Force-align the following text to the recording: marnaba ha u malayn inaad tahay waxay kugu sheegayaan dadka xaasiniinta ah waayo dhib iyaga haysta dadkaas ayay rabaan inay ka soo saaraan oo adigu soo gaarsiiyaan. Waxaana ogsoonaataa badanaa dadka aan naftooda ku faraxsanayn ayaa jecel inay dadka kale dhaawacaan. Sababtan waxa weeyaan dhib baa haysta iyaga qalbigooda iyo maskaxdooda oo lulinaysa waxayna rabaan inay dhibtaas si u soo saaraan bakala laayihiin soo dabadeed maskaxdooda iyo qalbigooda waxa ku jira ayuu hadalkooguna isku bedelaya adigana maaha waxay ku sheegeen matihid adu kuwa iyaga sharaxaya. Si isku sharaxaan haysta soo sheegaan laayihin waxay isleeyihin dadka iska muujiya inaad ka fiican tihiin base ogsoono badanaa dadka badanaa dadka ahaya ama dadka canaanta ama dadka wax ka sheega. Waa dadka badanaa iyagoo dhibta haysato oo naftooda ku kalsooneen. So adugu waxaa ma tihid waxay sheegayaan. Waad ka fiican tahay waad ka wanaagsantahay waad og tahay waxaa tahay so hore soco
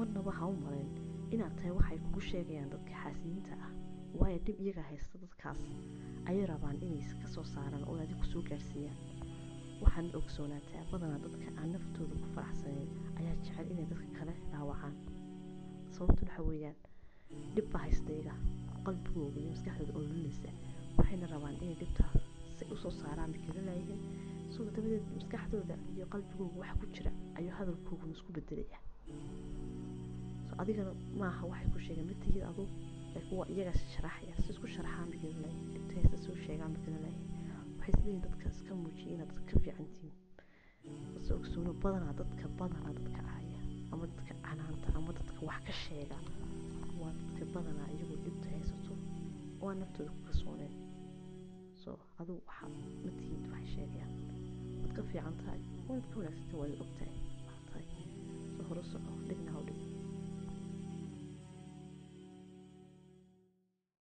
marnaba 0.00 0.32
ha 0.38 0.44
u 0.52 0.54
malayn 0.64 0.90
inaad 1.34 1.54
tahay 1.58 1.72
waxay 1.78 1.98
kugu 2.04 2.20
sheegayaan 2.30 2.70
dadka 2.74 2.92
xaasiniinta 3.02 3.52
ah 3.66 3.70
waayo 4.20 4.38
dhib 4.46 4.58
iyaga 4.64 4.82
haysta 4.90 5.18
dadkaas 5.24 5.60
ayay 6.28 6.46
rabaan 6.52 6.76
inay 6.86 7.04
ka 7.22 7.28
soo 7.34 7.44
saaraan 7.54 7.84
oo 7.90 7.96
adigu 8.04 8.24
soo 8.32 8.42
gaarsiiyaan. 8.48 8.98
Waxaana 9.82 10.16
ogsoonaataa 10.20 10.82
badanaa 10.92 11.20
dadka 11.26 11.46
aan 11.60 11.70
naftooda 11.74 12.14
ku 12.22 12.28
faraxsanayn 12.36 12.88
ayaa 13.20 13.36
jecel 13.44 13.66
inay 13.74 13.86
dadka 13.92 14.08
kale 14.18 14.34
dhaawacaan. 14.52 14.94
Sababtan 15.94 16.28
waxa 16.28 16.42
weeyaan 16.48 16.76
dhib 17.54 17.66
baa 17.72 17.82
haysta 17.86 18.10
iyaga 18.16 18.34
qalbigooda 18.86 19.38
iyo 19.40 19.50
maskaxdooda 19.54 19.92
oo 19.98 20.02
lulinaysa 20.08 20.50
waxayna 20.98 21.26
rabaan 21.34 21.56
inay 21.64 21.76
dhibtaas 21.82 22.14
si 22.56 22.62
u 22.72 22.76
soo 22.82 22.92
saaraan 23.00 23.30
bakala 23.34 23.60
laayihiin 23.68 24.02
soo 24.54 24.64
dabadeed 24.74 25.04
maskaxdooda 25.16 25.74
iyo 25.96 26.04
qalbigooda 26.12 26.56
waxa 26.62 26.74
ku 26.80 26.86
jira 26.94 27.10
ayuu 27.38 27.52
hadalkooguna 27.58 28.12
isku 28.16 28.30
bedelaya 28.36 28.78
adigana 30.60 30.92
maaha 31.20 31.42
waxay 31.50 31.68
ku 31.74 31.78
sheegeen 31.86 32.06
matihid 32.10 32.42
adu 32.50 32.64
kuwa 33.28 33.44
iyaga 33.54 33.72
sharaxaya. 33.94 34.34
Si 34.42 34.48
isku 34.52 34.66
sharaxaan 34.74 35.08
haysta 35.94 36.16
soo 36.24 36.36
sheegaan 36.44 36.72
laayihin 37.04 37.26
waxay 37.78 37.92
isleeyihin 37.94 38.22
dadka 38.26 38.44
iska 38.54 38.72
muujiya 38.82 39.12
inaad 39.14 39.30
ka 39.48 39.54
fiican 39.64 39.86
tihiin 39.94 40.14
base 41.14 41.30
ogsoono 41.38 41.72
badanaa 41.84 42.14
dadka 42.20 42.44
badanaa 42.60 42.92
dadka 42.98 43.20
ahaya 43.30 43.58
ama 43.92 44.04
dadka 44.12 44.32
canaanta 44.46 44.88
ama 44.98 45.10
dadka 45.18 45.40
wax 45.48 45.60
ka 45.68 45.74
sheega. 45.84 46.16
Waa 47.00 47.12
dadka 47.18 47.44
badanaa 47.54 47.88
iyagoo 47.94 48.18
dhibta 48.24 48.46
haysato 48.54 48.92
oo 49.62 49.72
naftooda 49.80 50.10
ku 50.16 50.20
kalsooneen. 50.26 50.72
So 51.82 51.90
adugu 52.20 52.40
waxaa 52.48 52.68
ma 53.04 53.10
tihid 53.18 53.42
waxay 53.52 53.66
sheegayaan. 53.74 54.12
Waad 54.80 54.92
ka 54.96 55.02
fiican 55.10 55.34
tahay 55.40 55.60
waad 55.88 56.04
ka 56.10 56.14
wanaagsantahay 56.18 56.58
waad 56.60 56.72
og 56.84 56.90
tahay 56.98 57.12
waxaa 57.12 57.18
tahay 57.18 57.18
so 57.18 57.18
hore 57.18 57.18
soco 57.18 57.29